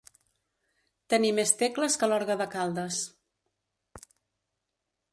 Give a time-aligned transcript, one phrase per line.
[1.15, 3.01] Tenir més tecles que l'orgue de Caldes.